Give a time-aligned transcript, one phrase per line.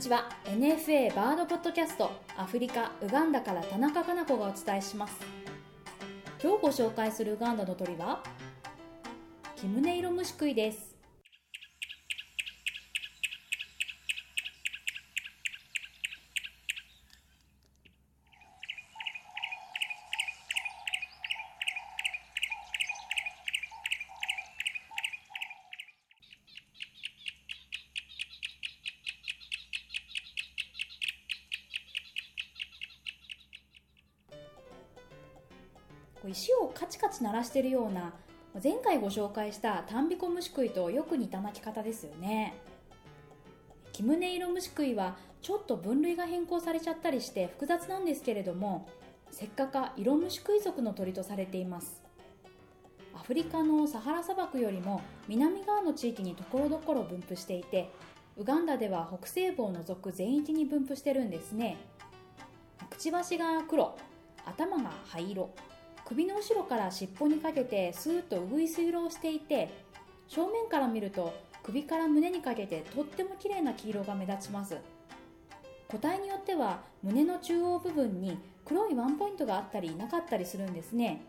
[0.00, 0.30] ちは。
[0.46, 5.14] NFA バードポッドキャストアフリカウガンダから田中かな子がお伝えします。
[6.42, 8.22] 今日ご紹介するウガンダの鳥は
[9.56, 10.89] キムネイロムシクイです。
[36.28, 38.12] 石をカチカチ鳴らしてるような
[38.62, 42.54] 前回ご紹介したタンビコムシクイとよく似た鳴き方ですよね。
[43.92, 48.88] キムネイロムシクイはちょっと分類が変更されちゃったりして複雑なんですけれども
[49.30, 52.02] せっかかイロムシクイ属の鳥とされています。
[53.14, 57.90] アフリカのサハラ砂漠よりも南側の地域にところどころ分布していて
[58.36, 61.76] ウガンダでは北西部を除く全域に分布してるんですね。
[62.88, 63.96] くちばしが黒
[64.46, 65.50] 頭が灰色。
[66.10, 69.70] 首の後ろから尻尾にかけてスーッとうぐいす色をしていて
[70.26, 74.76] 正面から見ると首から胸にかけてとっても綺麗な黄色が目立ちます。
[75.86, 81.22] 個体によっては胸の中央部分に黒いワンポイントがあったりなかったりするんですね。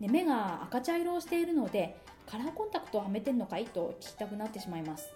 [0.00, 5.10] で目が赤茶色をしているのでカラーコンタクトをはめてんのかいと聞きたくなってしまいます。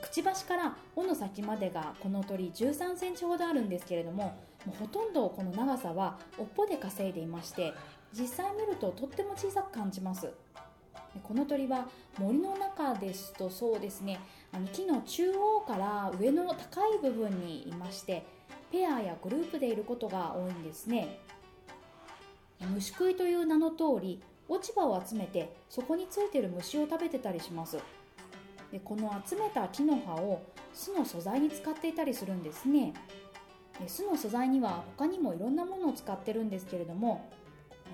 [0.00, 7.74] くちばしから尾の先までがこの鳥13センチほどあるんですけれどももうほとんどこの長さは尾っぽで稼いでいまして
[8.12, 10.30] 実際見るととっても小さく感じます。
[11.22, 11.86] この鳥は
[12.18, 14.18] 森の中ですとそうですね
[14.50, 18.24] あの木の中央から上の高い部分にいまして
[18.70, 21.18] ペアやグループでいることが多いんですね。
[22.60, 27.78] 虫食いという名の通り落ち葉を集めてそこについてる虫を食べてたりします。
[28.72, 30.42] でこの集めた木の葉を
[30.72, 32.94] 巣の素材に使っていたりするんですね。
[33.86, 37.28] 巣の素材には他にもいろんなものを使ってるんですけれども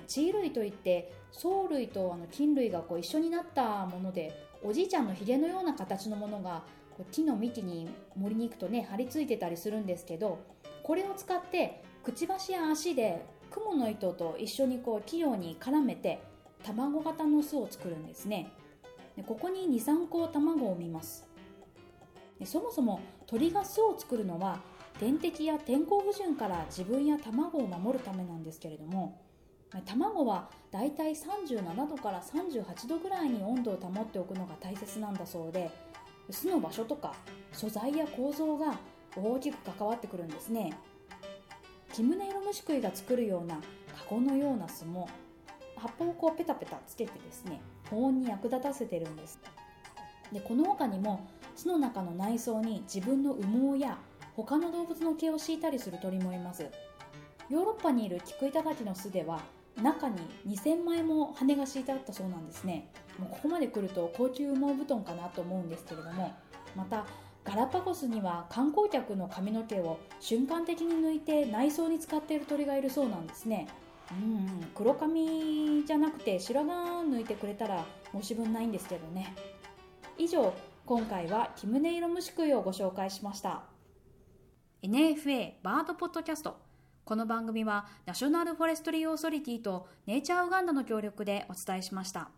[0.06, 6.62] 地衣類といって藻類とあの菌類がこう一緒になったものでおじいちゃんのひげのような形のものが
[6.96, 10.38] こう木の幹に森に行くとね張り付いてたりするんですけど
[10.82, 16.20] これを使ってくちばしや足でクモの糸と一緒にこう器用に絡めて
[16.64, 18.50] 卵型の巣を作るんですね。
[19.18, 21.26] でここに23個卵を産みます。
[22.38, 24.60] でそもそも鳥が巣を作るのは
[25.00, 29.20] 天敵や天候不順から自分や卵を守るためなんですけれども
[29.84, 35.68] 卵はだいたい37度から38度ぐらいに温度を保っておくのが大切なんだそうで
[36.30, 37.12] 巣の場所とか
[37.52, 38.78] 素材や構造が
[39.16, 40.72] 大きく関わってくるんですね。
[41.92, 43.56] キムネイロムシクイが作るような
[43.96, 45.08] カゴのような巣も
[45.76, 49.38] 葉っぱをこうペタペタつけてですね保温に役立たせてるんです。
[50.32, 51.26] でこの他にも
[51.56, 53.98] 巣の中の内装に自分の羽毛や
[54.36, 56.66] 他の動物の毛を敷いたりする鳥もいます。
[57.48, 59.40] ヨーロッパにいるキクイタタキの巣では
[59.82, 60.16] 中に
[60.48, 62.88] 2000枚も羽が敷いてあったそうなんですね。
[63.18, 66.32] もうここまで来ると高級羽毛布団かなと思うんですけれども
[66.76, 67.06] また
[67.44, 73.66] ガラパゴスには観光客の髪の毛を瞬間的に抜いて内装に使っている鳥がいるそうなんですね。
[74.10, 79.34] うん黒髪じゃなくて白髪抜いてくれたら申し分ないんですけどね。
[80.16, 80.52] 以上
[80.86, 83.64] 今回はキムネイロムシクイをご紹介しました。
[84.82, 86.56] NFA バードポッドキャスト。
[87.04, 92.30] この番組はナショナルフォレストリーオーソリティとネイチャーウガンダの協力でお伝えしました。